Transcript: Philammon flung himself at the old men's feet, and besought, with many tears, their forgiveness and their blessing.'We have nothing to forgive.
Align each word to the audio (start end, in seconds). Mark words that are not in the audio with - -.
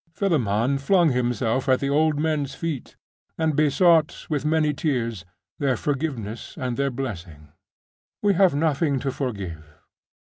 Philammon 0.15 0.79
flung 0.79 1.11
himself 1.11 1.69
at 1.69 1.79
the 1.79 1.91
old 1.91 2.17
men's 2.17 2.55
feet, 2.55 2.95
and 3.37 3.55
besought, 3.55 4.25
with 4.31 4.43
many 4.43 4.73
tears, 4.73 5.25
their 5.59 5.77
forgiveness 5.77 6.57
and 6.57 6.75
their 6.75 6.89
blessing.'We 6.89 8.33
have 8.33 8.55
nothing 8.55 8.97
to 9.01 9.11
forgive. 9.11 9.63